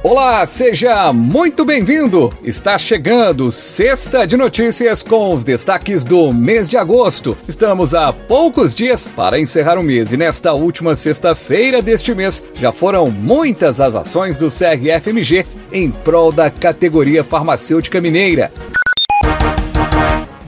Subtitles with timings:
[0.00, 2.32] Olá, seja muito bem-vindo!
[2.44, 7.36] Está chegando Sexta de Notícias com os destaques do mês de agosto.
[7.48, 12.70] Estamos a poucos dias para encerrar o mês e nesta última sexta-feira deste mês já
[12.70, 18.52] foram muitas as ações do CRFMG em prol da categoria farmacêutica mineira.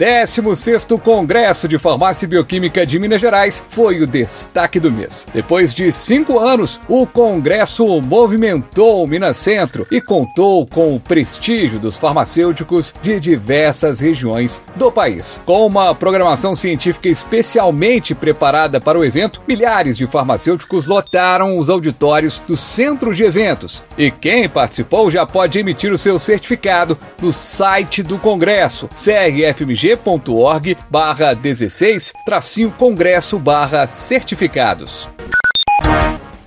[0.00, 5.26] 16º Congresso de Farmácia e Bioquímica de Minas Gerais foi o destaque do mês.
[5.30, 11.78] Depois de cinco anos, o Congresso movimentou o Minas Centro e contou com o prestígio
[11.78, 15.38] dos farmacêuticos de diversas regiões do país.
[15.44, 22.40] Com uma programação científica especialmente preparada para o evento, milhares de farmacêuticos lotaram os auditórios
[22.48, 23.82] do centro de eventos.
[23.98, 30.76] E quem participou já pode emitir o seu certificado no site do Congresso, CRFMG g.org
[30.88, 35.08] barra 16 tracinho congresso barra certificados.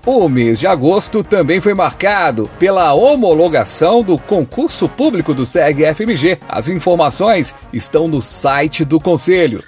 [0.05, 6.39] O mês de agosto também foi marcado pela homologação do concurso público do SEG-FMG.
[6.47, 9.63] As informações estão no site do Conselho.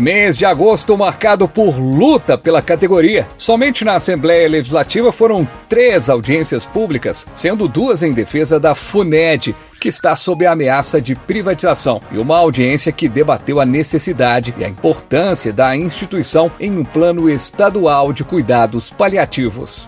[0.00, 3.28] Mês de agosto marcado por luta pela categoria.
[3.36, 9.88] Somente na Assembleia Legislativa foram três audiências públicas, sendo duas em defesa da FUNED, que
[9.88, 14.68] está sob a ameaça de privatização, e uma audiência que debateu a necessidade e a
[14.68, 19.86] importância da instituição em um plano estadual de cuidados paliativos.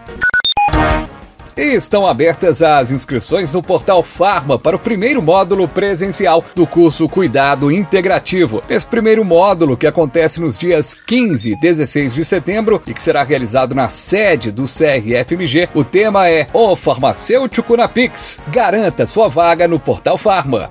[1.57, 7.09] E estão abertas as inscrições no portal Farma para o primeiro módulo presencial do curso
[7.09, 8.63] Cuidado Integrativo.
[8.71, 13.23] Esse primeiro módulo, que acontece nos dias 15 e 16 de setembro e que será
[13.23, 18.41] realizado na sede do CRFMG, o tema é O Farmacêutico na Pix.
[18.49, 20.71] Garanta sua vaga no portal Farma.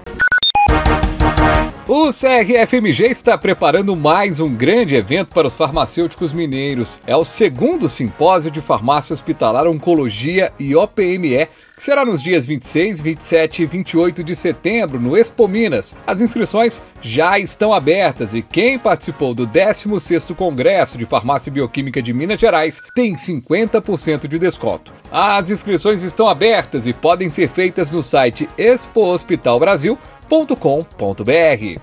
[1.94, 7.02] O CRFMG está preparando mais um grande evento para os farmacêuticos mineiros.
[7.06, 13.02] É o segundo simpósio de farmácia hospitalar, oncologia e OPME, que será nos dias 26,
[13.02, 15.94] 27 e 28 de setembro no Expo Minas.
[16.08, 22.14] As inscrições já estão abertas e quem participou do 16º Congresso de Farmácia Bioquímica de
[22.14, 24.94] Minas Gerais tem 50% de desconto.
[25.12, 30.00] As inscrições estão abertas e podem ser feitas no site Expo Hospital Brasil
[30.32, 31.82] www.cegfmg.com.br.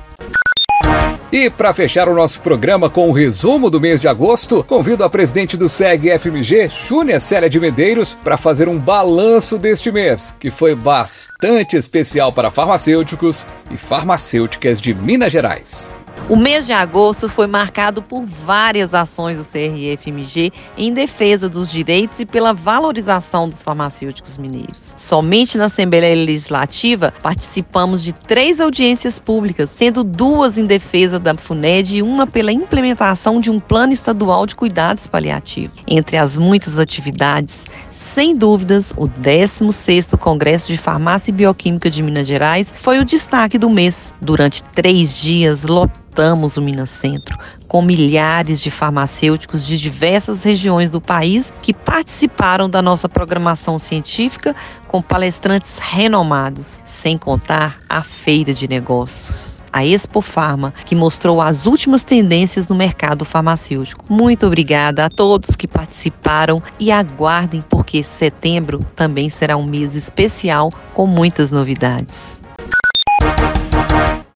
[1.31, 5.05] E para fechar o nosso programa com o um resumo do mês de agosto, convido
[5.05, 10.35] a presidente do SEG FMG, Júnia Célia de Medeiros, para fazer um balanço deste mês,
[10.41, 15.91] que foi bastante especial para farmacêuticos e farmacêuticas de Minas Gerais.
[16.29, 22.21] O mês de agosto foi marcado por várias ações do CRFMG em defesa dos direitos
[22.21, 24.95] e pela valorização dos farmacêuticos mineiros.
[24.99, 31.97] Somente na Assembleia Legislativa participamos de três audiências públicas, sendo duas em defesa da FUNED
[31.97, 35.79] e uma pela implementação de um plano estadual de cuidados paliativos.
[35.87, 42.27] Entre as muitas atividades, sem dúvidas, o 16º Congresso de Farmácia e Bioquímica de Minas
[42.27, 44.13] Gerais foi o destaque do mês.
[44.21, 47.39] Durante três dias, lotado lotamos o Minas Centro,
[47.69, 54.57] com milhares de farmacêuticos de diversas regiões do país que participaram da nossa programação científica
[54.89, 61.67] com palestrantes renomados, sem contar a feira de negócios, a Expo Farma, que mostrou as
[61.67, 64.05] últimas tendências no mercado farmacêutico.
[64.09, 70.71] Muito obrigada a todos que participaram e aguardem porque setembro também será um mês especial
[70.95, 72.38] com muitas novidades.